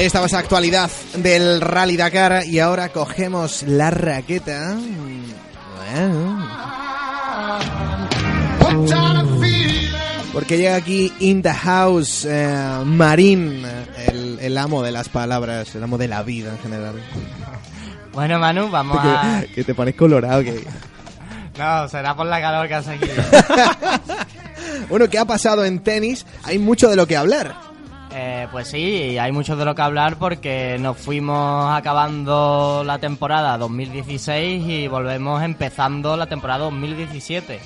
[0.00, 4.74] Ahí estaba esa actualidad del Rally Dakar y ahora cogemos la raqueta.
[10.32, 13.62] Porque llega aquí In the House eh, Marín,
[14.08, 16.94] el, el amo de las palabras, el amo de la vida en general.
[18.14, 19.42] Bueno, Manu, vamos a...
[19.42, 20.42] Que, que te pones colorado.
[20.42, 20.64] Que...
[21.58, 23.06] No, será por la calor que hace aquí.
[24.88, 26.26] Bueno, ¿qué ha pasado en tenis?
[26.42, 27.69] Hay mucho de lo que hablar.
[28.12, 33.56] Eh, pues sí, hay mucho de lo que hablar porque nos fuimos acabando la temporada
[33.56, 37.60] 2016 y volvemos empezando la temporada 2017.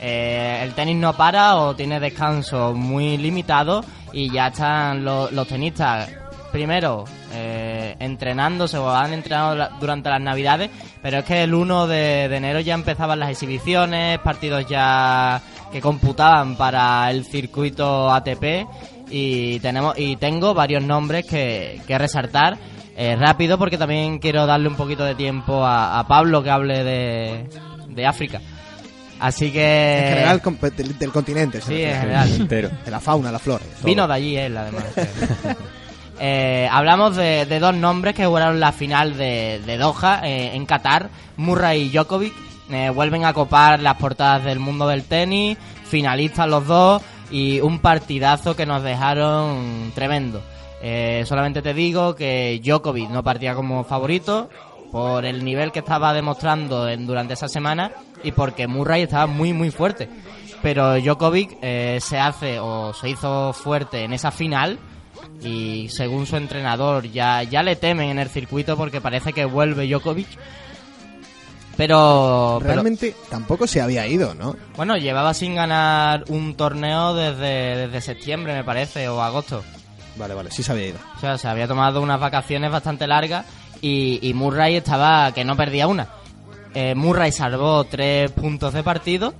[0.00, 5.46] Eh, el tenis no para o tiene descanso muy limitado y ya están lo- los
[5.48, 6.08] tenistas
[6.52, 12.28] primero eh, entrenándose o han entrenado durante las navidades, pero es que el 1 de,
[12.28, 15.40] de enero ya empezaban las exhibiciones, partidos ya
[15.72, 18.66] que computaban para el circuito ATP
[19.12, 22.56] y tenemos y tengo varios nombres que, que resaltar
[22.96, 26.82] eh, rápido porque también quiero darle un poquito de tiempo a, a Pablo que hable
[26.82, 27.48] de,
[27.88, 28.40] de África.
[29.20, 29.98] Así que...
[29.98, 30.42] En general
[30.76, 31.60] del, del continente.
[31.60, 32.28] Sí, en general.
[32.32, 32.70] Entero.
[32.84, 33.64] De la fauna, la flora.
[33.64, 33.86] todo.
[33.86, 34.84] Vino de allí él, además.
[36.24, 40.66] Eh, hablamos de, de dos nombres que jugaron la final de, de Doha eh, en
[40.66, 42.32] Qatar, Murray y Djokovic.
[42.70, 47.02] Eh, vuelven a copar las portadas del mundo del tenis, finalistas los dos
[47.32, 50.40] y un partidazo que nos dejaron tremendo.
[50.82, 54.48] Eh, solamente te digo que Djokovic no partía como favorito
[54.92, 57.90] por el nivel que estaba demostrando en- durante esa semana
[58.22, 60.08] y porque Murray estaba muy muy fuerte.
[60.60, 64.78] Pero Djokovic eh, se hace o se hizo fuerte en esa final
[65.42, 69.86] y según su entrenador ya, ya le temen en el circuito porque parece que vuelve
[69.88, 70.28] Djokovic.
[71.76, 74.54] Pero, pero- Realmente tampoco se había ido, ¿no?
[74.76, 79.62] bueno, llevaba sin ganar un torneo desde, desde septiembre me parece o agosto.
[80.16, 80.98] Vale, vale, sí se había ido.
[81.16, 83.46] O sea, se había tomado unas vacaciones bastante largas
[83.80, 86.08] y, y Murray estaba que no perdía una.
[86.74, 89.34] Eh, Murray salvó tres puntos de partido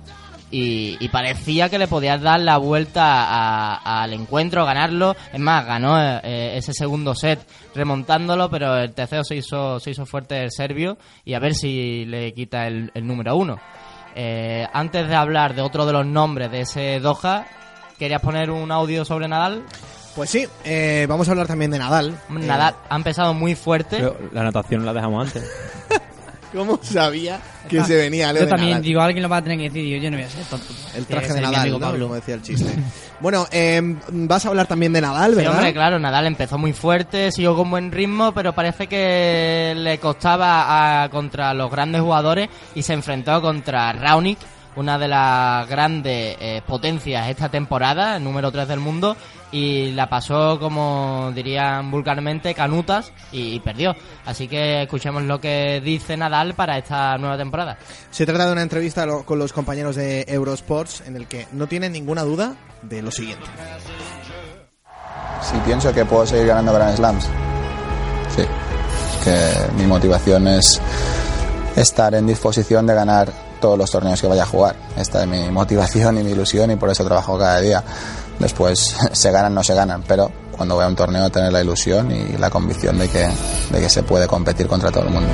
[0.53, 5.15] y, y parecía que le podía dar la vuelta a- al encuentro, ganarlo.
[5.33, 7.39] Es más, ganó eh, ese segundo set
[7.73, 12.05] remontándolo, pero el tercero se hizo, se hizo fuerte el serbio y a ver si
[12.05, 13.59] le quita el, el número uno.
[14.15, 17.47] Eh, antes de hablar de otro de los nombres de ese Doha,
[17.97, 19.63] ¿querías poner un audio sobre Nadal?
[20.15, 22.15] Pues sí, eh, vamos a hablar también de Nadal.
[22.29, 23.97] Nadal ha empezado muy fuerte.
[23.97, 25.51] Pero la anotación la dejamos antes.
[26.53, 28.83] ¿Cómo sabía que se venía Leo Yo de también Nadal?
[28.83, 29.85] digo, alguien lo va a tener que decir.
[29.97, 30.65] Yo, yo no voy a ser tonto.
[30.95, 31.85] El traje de Nadal, amigo ¿no?
[31.87, 32.05] Pablo.
[32.05, 32.71] como decía el chiste.
[33.19, 35.53] bueno, eh, vas a hablar también de Nadal, Sí, ¿verdad?
[35.55, 41.03] hombre, claro, Nadal empezó muy fuerte, siguió con buen ritmo, pero parece que le costaba
[41.03, 44.37] a- contra los grandes jugadores y se enfrentó contra Raonic,
[44.75, 49.15] una de las grandes eh, potencias esta temporada, el número 3 del mundo,
[49.51, 53.95] y la pasó, como dirían vulgarmente, canutas y, perdió.
[54.25, 57.77] Así que escuchemos lo que dice Nadal para esta nueva temporada.
[58.09, 61.91] Se trata de una entrevista con los compañeros de Eurosports en el que no tienen
[61.91, 63.45] ninguna duda de lo siguiente.
[65.41, 67.25] Si pienso que puedo seguir ganando Grand Slams,
[68.35, 68.43] sí.
[69.23, 70.81] Que mi motivación es
[71.75, 74.75] estar en disposición de ganar todos los torneos que vaya a jugar.
[74.97, 77.81] Esta es mi motivación y mi ilusión y por eso trabajo cada día.
[78.37, 82.11] Después se ganan, no se ganan, pero cuando voy a un torneo tener la ilusión
[82.11, 83.25] y la convicción de que,
[83.71, 85.29] de que se puede competir contra todo el mundo.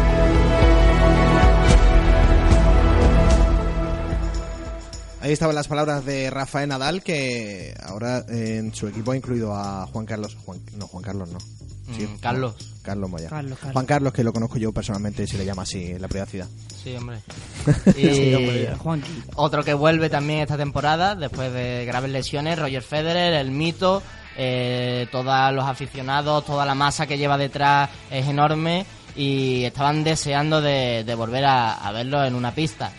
[5.22, 9.56] Ahí estaban las palabras de Rafael Nadal, que ahora eh, en su equipo ha incluido
[9.56, 10.38] a Juan Carlos.
[10.46, 11.40] Juan, no, Juan Carlos no.
[11.96, 12.56] Sí, Mm, Carlos.
[12.82, 13.30] Carlos Moya.
[13.30, 13.74] Carlos, Carlos.
[13.74, 16.48] Juan Carlos, que lo conozco yo personalmente, se le llama así en la privacidad.
[16.84, 17.20] Sí, hombre.
[17.96, 19.24] Sí, Y Juanqui.
[19.36, 24.02] otro que vuelve también esta temporada, después de graves lesiones, Roger Federer, el mito.
[24.42, 28.86] eh, todos los aficionados, toda la masa que lleva detrás es enorme
[29.16, 32.92] y estaban deseando de, de volver a, a verlo en una pista.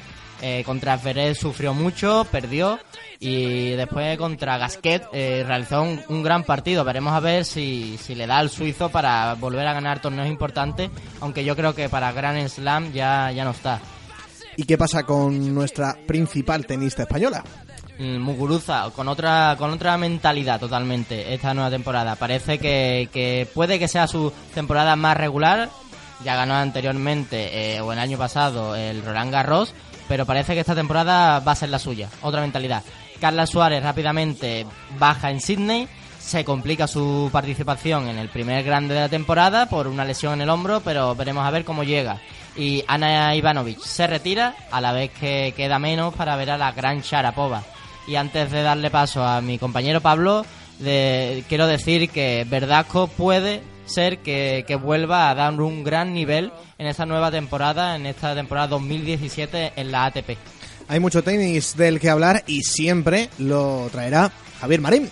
[0.43, 2.78] Eh, contra Zverev sufrió mucho, perdió
[3.19, 6.83] y después contra Gasquet eh, realizó un, un gran partido.
[6.84, 10.91] Veremos a ver si, si le da al suizo para volver a ganar torneos importantes,
[11.21, 13.81] aunque yo creo que para Grand Slam ya, ya no está.
[14.57, 17.45] ¿Y qué pasa con nuestra principal tenista española?
[17.98, 22.16] Mm, Muguruza con otra con otra mentalidad totalmente esta nueva temporada.
[22.16, 25.69] Parece que, que puede que sea su temporada más regular.
[26.25, 29.72] Ya ganó anteriormente eh, o el año pasado el Roland Garros,
[30.09, 32.09] pero parece que esta temporada va a ser la suya.
[32.22, 32.83] Otra mentalidad.
[33.21, 34.67] Carla Suárez rápidamente
[34.99, 35.89] baja en Sydney.
[36.19, 40.43] Se complica su participación en el primer grande de la temporada por una lesión en
[40.43, 42.19] el hombro, pero veremos a ver cómo llega.
[42.57, 46.72] Y Ana Ivanovic se retira a la vez que queda menos para ver a la
[46.72, 47.63] gran Sharapova.
[48.07, 50.45] Y antes de darle paso a mi compañero Pablo,
[50.78, 56.53] de- quiero decir que Verdasco puede ser que, que vuelva a dar un gran nivel
[56.78, 60.39] en esta nueva temporada, en esta temporada 2017 en la ATP.
[60.89, 65.10] Hay mucho tenis del que hablar y siempre lo traerá Javier Marín.